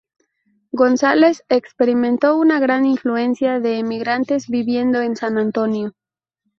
[0.71, 5.93] González experimentó una gran influencia de inmigrantes viviendo en San Antonio.